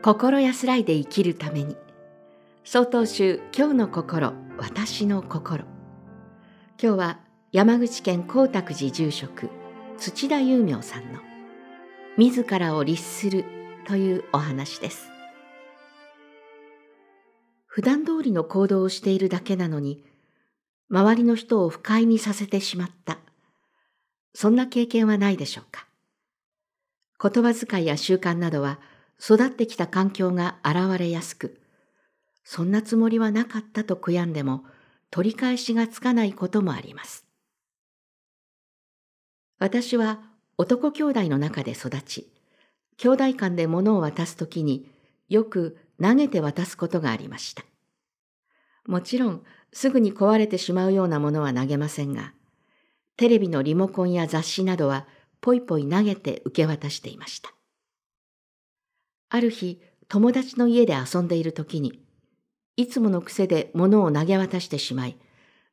[0.00, 1.76] 心安らいで生きるために。
[2.62, 5.64] 曹洞宗今日の心私の心。
[6.80, 7.18] 今日は
[7.50, 9.50] 山口県光沢寺住職
[9.96, 11.18] 土田雄明さんの
[12.16, 13.44] 自らを律する
[13.88, 15.10] というお話です。
[17.66, 20.04] 普段通りの行動をしているだけなのに
[20.90, 23.18] 周りの人を不快にさせてしまった。
[24.32, 25.88] そんな経験はないでしょうか。
[27.20, 28.78] 言葉遣いや習慣などは
[29.20, 31.60] 育ってきた環境が現れやすく、
[32.44, 34.64] そんなつもりはなかったと悔やんでも
[35.10, 37.26] 取り返しがつかないこともあります。
[39.58, 40.20] 私は
[40.56, 42.32] 男兄弟の中で育ち、
[42.96, 44.90] 兄弟間で物を渡すときに
[45.28, 47.64] よく投げて渡すことがありました。
[48.86, 49.42] もちろん
[49.72, 52.32] すぐに壊れてしまうようなものは投げませんが、
[53.16, 55.06] テレビのリモコンや雑誌などは
[55.40, 57.52] ぽいぽい投げて受け渡していました。
[59.30, 62.02] ある日、友達の家で遊んでいる時に、
[62.76, 65.18] いつもの癖で物を投げ渡してしまい、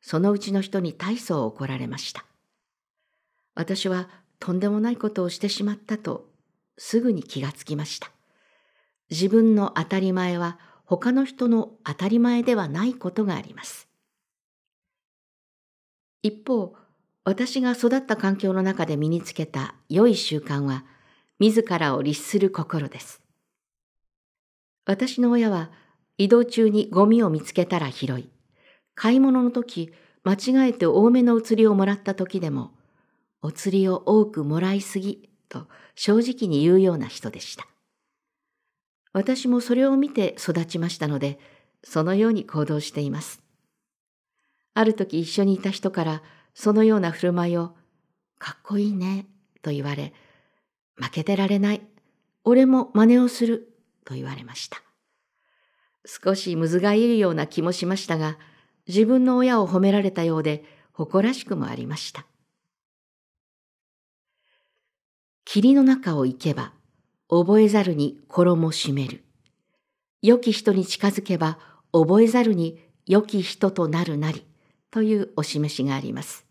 [0.00, 2.24] そのうちの人に大層怒られました。
[3.54, 6.28] 私はとんでもないことをしてしまったと
[6.76, 8.10] すぐに気がつきました。
[9.10, 13.88] 自分の当たり前は他の人の当たり前ではないことがあります。
[16.22, 16.74] 一方、
[17.24, 20.84] 私が育った環境の中で身につけた良い習慣は、
[21.38, 23.23] 自らを律する心です。
[24.86, 25.70] 私の親は
[26.18, 28.28] 移動中にゴミを見つけたら拾い、
[28.94, 32.72] 買い物の時、間違えて多めのお釣りをもらった時でも、
[33.42, 37.66] お釣りを多くもらいすぎと正直に言うような人でした。
[39.12, 41.38] 私もそれを見て育ちましたので、
[41.82, 43.42] そのように行動しています。
[44.74, 46.22] ある時一緒にいた人から
[46.54, 47.74] そのような振る舞いを、
[48.38, 49.26] かっこいいね、
[49.62, 50.12] と言われ、
[50.96, 51.82] 負けてられない、
[52.44, 53.73] 俺も真似をする、
[54.04, 54.82] と言われました。
[56.06, 58.38] 少しむずがゆいような気もしましたが、
[58.86, 62.26] 自分の親を褒められたようで誇らしくもありました。
[65.44, 66.72] 霧の中を行けば、
[67.28, 69.24] 覚えざるに衣締める。
[70.20, 71.58] 良き人に近づけば、
[71.92, 74.46] 覚えざるに良き人となるなり、
[74.90, 76.46] というお示しがあります。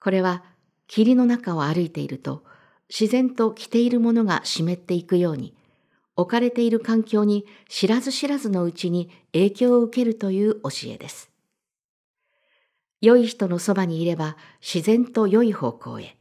[0.00, 0.44] これは、
[0.86, 2.44] 霧の中を歩いていると、
[2.88, 5.57] 自然と着ているものが湿っていくように、
[6.18, 11.30] 置かれている環境に知らず知らずのうちに影響を受けるという教えです。
[13.00, 16.16] 良い人のそばにいれば自然と良い方向へ。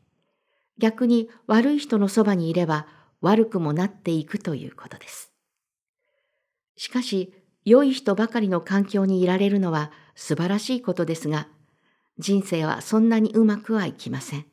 [0.78, 2.86] 逆に悪い人のそばにいれば
[3.22, 5.32] 悪くもなっていくということです。
[6.76, 7.34] しかし、
[7.66, 11.48] 良い人ばかりの環境にいられるのは素晴らしいことですが、
[12.20, 14.46] 人生はそんなにうまくはいきません。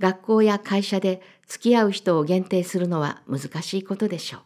[0.00, 4.40] 学校や会社で付き合う人を限定するのは難しいことでしょう。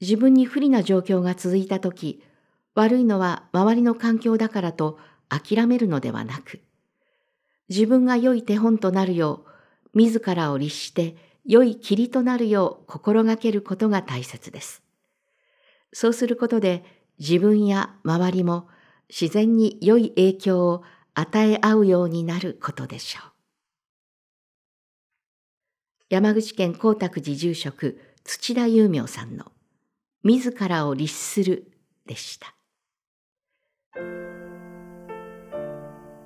[0.00, 2.22] 自分に不利な状況が続いたとき、
[2.74, 4.98] 悪いのは周りの環境だからと
[5.28, 6.60] 諦めるのではなく、
[7.68, 9.44] 自分が良い手本となるよ
[9.94, 14.82] う、自らを律して良い霧となるよう心がけることが大切です。
[15.92, 16.84] そうすることで
[17.18, 18.68] 自分や周りも
[19.08, 20.82] 自然に良い影響を
[21.14, 23.37] 与え合うようになることでしょう。
[26.10, 29.52] 山口県光沢寺住職土田雄明さんの
[30.24, 31.70] 自らを律する
[32.06, 32.54] でした。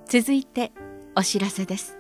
[0.06, 0.70] 続いて
[1.16, 1.98] お知らせです。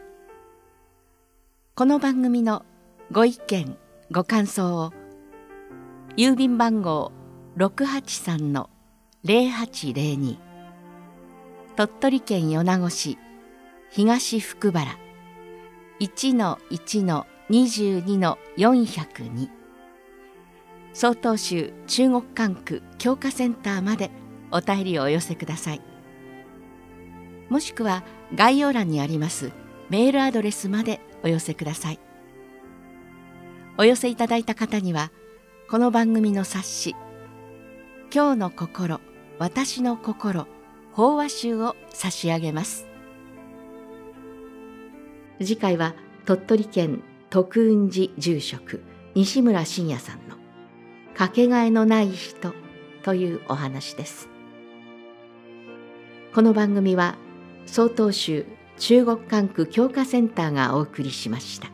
[1.74, 2.64] この番組の
[3.10, 3.76] ご意見
[4.12, 4.92] ご感想を
[6.16, 7.10] 郵便番号
[7.56, 10.38] 683-0802
[11.74, 13.18] 鳥取県米子市
[13.90, 14.96] 東福原
[15.98, 19.50] 1-1の22の402
[20.94, 24.10] 曹洞宗中国管区教化センターまで
[24.50, 25.82] お便りをお寄せください。
[27.50, 28.04] もしくは
[28.34, 29.52] 概要欄にあります
[29.90, 32.00] メールアドレスまでお寄せください。
[33.76, 35.10] お寄せいただいた方には
[35.68, 36.96] この番組の冊子
[38.10, 38.98] 「今日の心
[39.38, 40.46] 私の心
[40.92, 42.88] 法話集」を差し上げます。
[45.38, 45.94] 次回は
[46.24, 47.02] 鳥取県
[47.32, 48.82] 徳雲寺住職
[49.14, 50.36] 西村信也さんの
[51.16, 52.52] 「かけがえのない人」
[53.02, 54.28] というお話です。
[56.34, 57.16] この番組は
[57.64, 58.44] 曹洞宗
[58.76, 61.68] 中国管区教化センターがお送りしました。